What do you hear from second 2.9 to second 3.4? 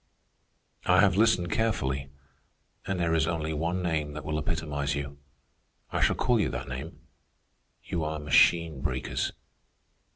there is